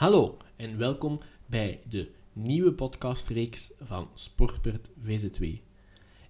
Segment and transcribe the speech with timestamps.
[0.00, 5.46] Hallo en welkom bij de nieuwe podcastreeks van Sportpret VZ2.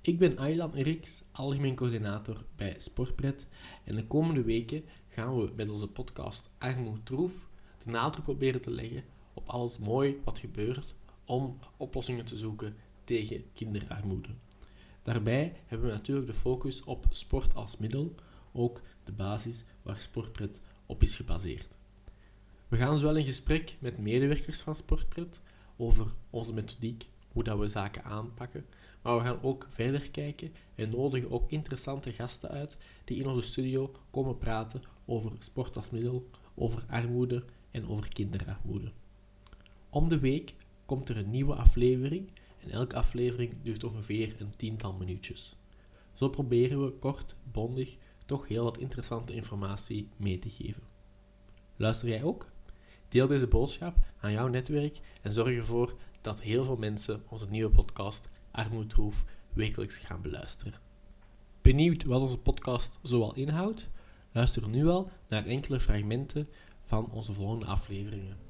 [0.00, 3.48] Ik ben Aylan Eriks, algemeen coördinator bij Sportpret
[3.84, 7.48] en de komende weken gaan we met onze podcast Armoe Troef
[7.84, 9.04] de nadruk proberen te leggen
[9.34, 10.94] op alles mooi wat gebeurt
[11.24, 14.34] om oplossingen te zoeken tegen kinderarmoede.
[15.02, 18.14] Daarbij hebben we natuurlijk de focus op sport als middel,
[18.52, 21.78] ook de basis waar Sportpret op is gebaseerd.
[22.70, 25.40] We gaan zowel in gesprek met medewerkers van Sportpret
[25.76, 28.66] over onze methodiek, hoe dat we zaken aanpakken,
[29.02, 33.42] maar we gaan ook verder kijken en nodigen ook interessante gasten uit die in onze
[33.42, 38.92] studio komen praten over sport als middel, over armoede en over kinderarmoede.
[39.88, 40.54] Om de week
[40.86, 45.56] komt er een nieuwe aflevering en elke aflevering duurt ongeveer een tiental minuutjes.
[46.14, 50.82] Zo proberen we kort, bondig, toch heel wat interessante informatie mee te geven.
[51.76, 52.49] Luister jij ook?
[53.10, 57.70] Deel deze boodschap aan jouw netwerk en zorg ervoor dat heel veel mensen onze nieuwe
[57.70, 60.74] podcast Armoedroef wekelijks gaan beluisteren.
[61.62, 63.88] Benieuwd wat onze podcast zoal inhoudt?
[64.32, 66.48] Luister nu al naar enkele fragmenten
[66.84, 68.49] van onze volgende afleveringen.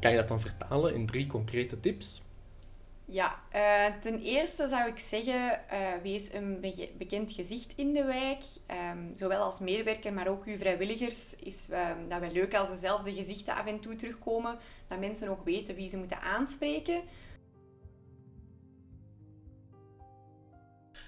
[0.00, 2.22] Kan je dat dan vertalen in drie concrete tips?
[3.04, 6.60] Ja, uh, ten eerste zou ik zeggen, uh, wees een
[6.98, 8.42] bekend gezicht in de wijk.
[8.94, 11.34] Um, zowel als medewerker, maar ook uw vrijwilligers.
[11.36, 14.58] Is uh, dat wel leuk als dezelfde gezichten af en toe terugkomen.
[14.88, 17.00] Dat mensen ook weten wie ze moeten aanspreken.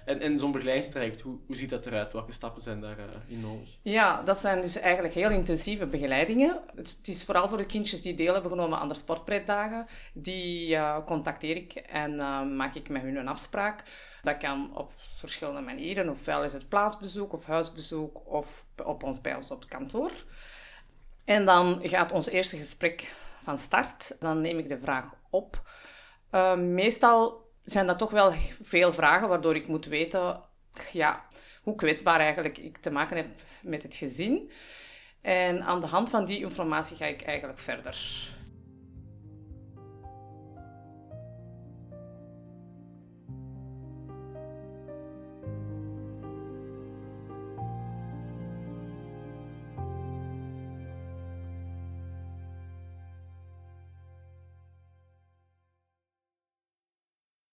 [0.05, 2.13] En, en zo'n begeleidingstraject, hoe, hoe ziet dat eruit?
[2.13, 3.77] Welke stappen zijn daarin uh, nodig?
[3.81, 6.59] Ja, dat zijn dus eigenlijk heel intensieve begeleidingen.
[6.75, 9.85] Het, is vooral voor de kindjes die deel hebben genomen aan de sportpretdagen.
[10.13, 13.83] Die uh, contacteer ik en uh, maak ik met hun een afspraak.
[14.21, 16.09] Dat kan op verschillende manieren.
[16.09, 20.11] Ofwel is het plaatsbezoek of huisbezoek of op ons, bij ons op kantoor.
[21.25, 23.11] En dan gaat ons eerste gesprek
[23.43, 24.15] van start.
[24.19, 25.61] Dan neem ik de vraag op.
[26.57, 30.41] meestal zijn dat toch wel veel vragen waardoor ik moet weten
[30.91, 31.25] ja,
[31.61, 33.27] hoe kwetsbaar eigenlijk ik te maken heb
[33.61, 34.51] met het gezin.
[35.21, 38.31] En aan de hand van die informatie ga ik eigenlijk verder.